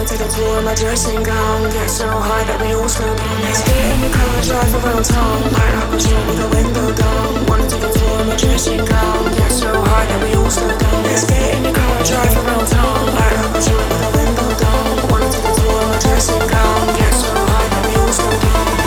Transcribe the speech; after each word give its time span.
Wanna 0.00 0.16
take 0.16 0.26
a 0.26 0.32
tour 0.32 0.56
of 0.56 0.64
my 0.64 0.74
dressing 0.74 1.22
gown. 1.22 1.68
Get 1.76 1.90
so 1.90 2.08
high 2.08 2.42
that 2.48 2.58
we 2.62 2.72
all 2.72 2.88
slow 2.88 3.14
down. 3.14 3.42
Let's 3.44 3.60
get 3.68 3.84
in 3.84 4.00
the 4.00 4.08
car, 4.08 4.40
drive 4.48 4.72
around 4.80 5.04
town. 5.04 5.42
Light 5.52 5.74
up 5.76 5.92
a 5.92 5.98
joint 6.00 6.24
with 6.24 6.40
the 6.40 6.48
window 6.56 6.88
down. 6.96 7.44
Wanna 7.44 7.68
take 7.68 7.84
a 7.84 7.92
tour 7.92 8.20
of 8.20 8.26
my 8.26 8.36
dressing 8.36 8.80
gown. 8.80 9.28
Get 9.36 9.52
so 9.52 9.68
high 9.68 10.06
that 10.08 10.24
we 10.24 10.32
all 10.40 10.48
slow 10.48 10.72
down. 10.72 11.04
Let's 11.04 11.28
get 11.28 11.52
in 11.52 11.64
the 11.68 11.72
car, 11.76 12.00
drive 12.08 12.32
around 12.32 12.64
town. 12.72 13.12
Light 13.12 13.36
up 13.44 13.52
a 13.52 13.60
joint 13.60 13.88
with 13.92 14.00
the 14.00 14.10
window 14.16 14.48
down. 14.56 14.88
Wanna 15.12 15.28
take 15.28 15.44
a 15.44 15.52
tour 15.52 15.76
of 15.84 15.88
my 15.92 15.98
dressing 16.00 16.44
gown. 16.48 16.80
Get 16.96 17.12
so 17.12 17.36
high 17.36 17.68
that 17.68 17.82
we 17.84 17.92
all 18.00 18.12
slow 18.16 18.40
down. 18.40 18.79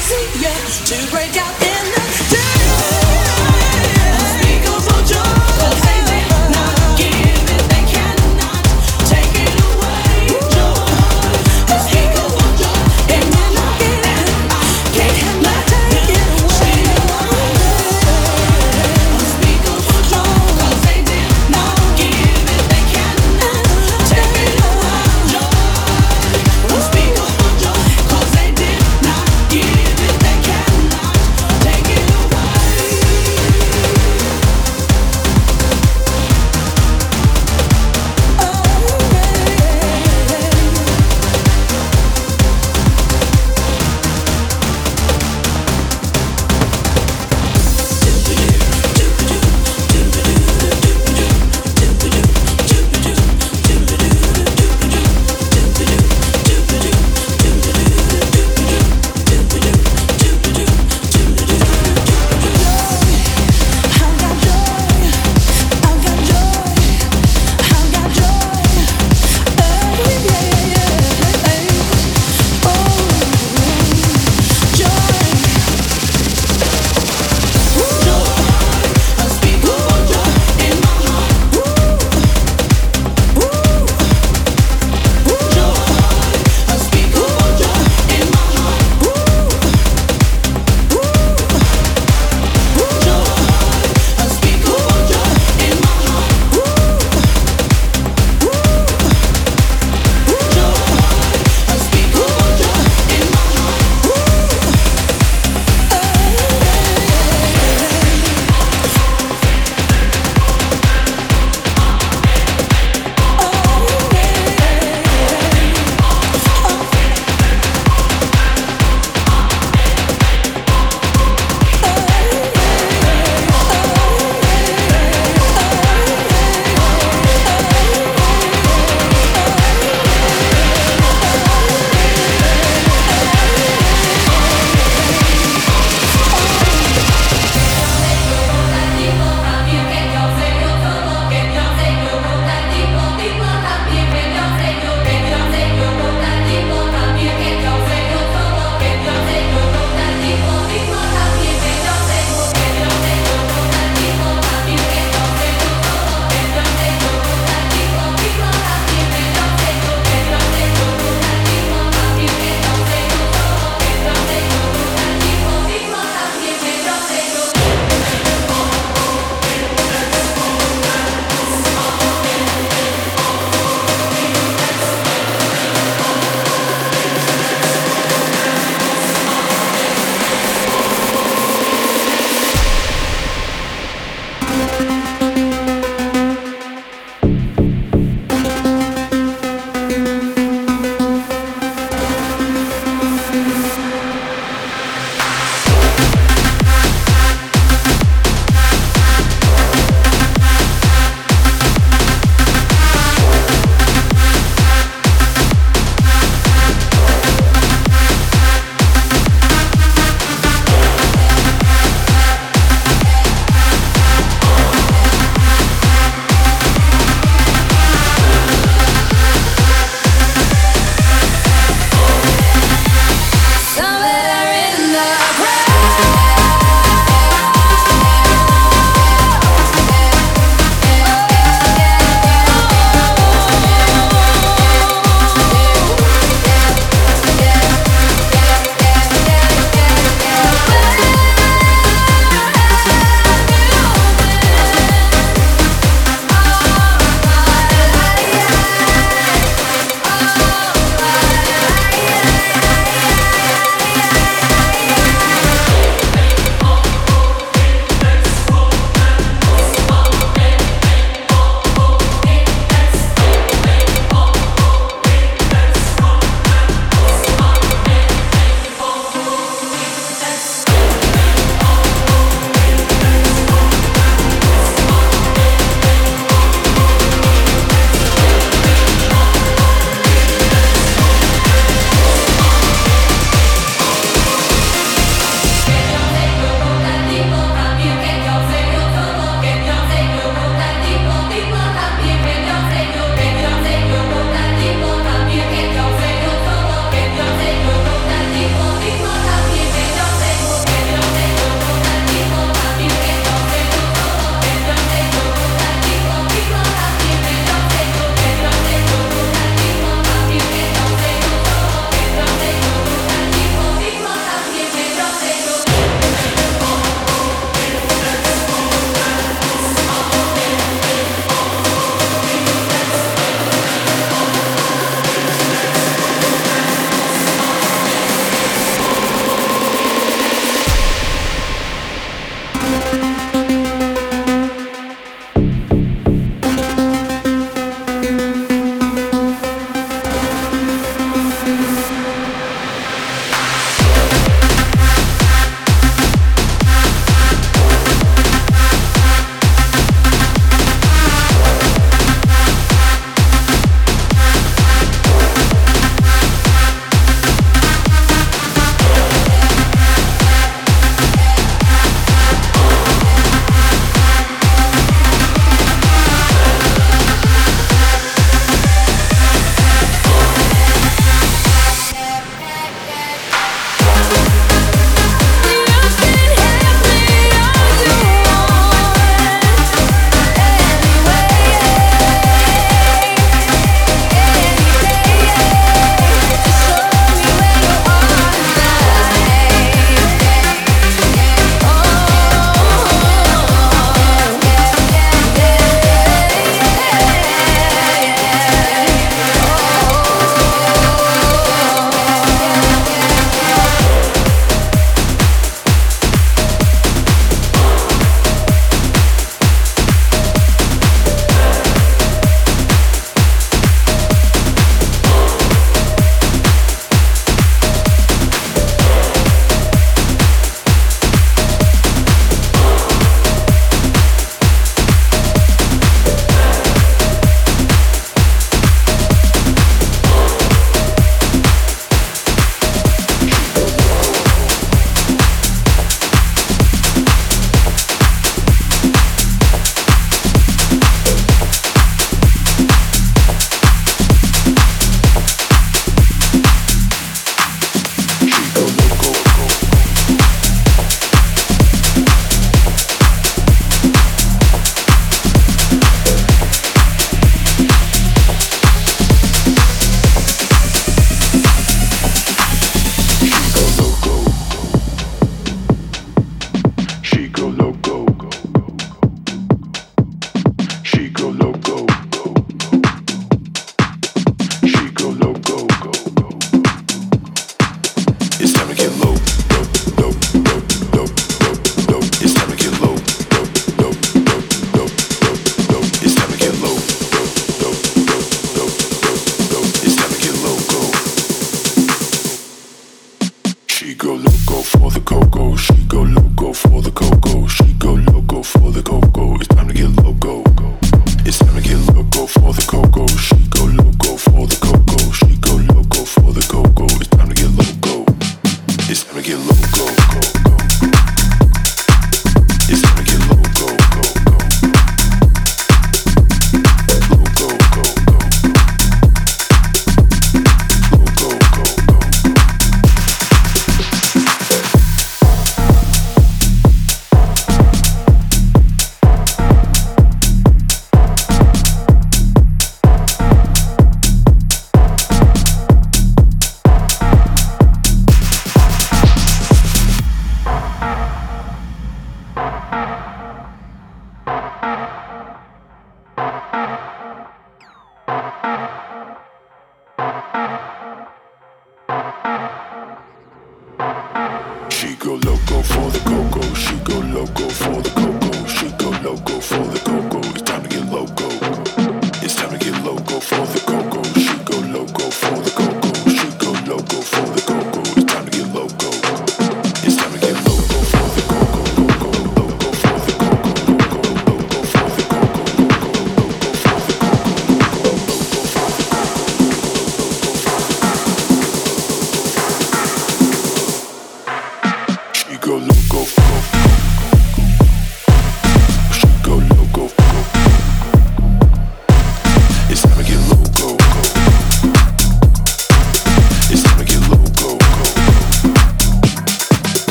easier 0.00 0.48
to 0.86 1.10
break 1.10 1.36
out. 1.36 1.69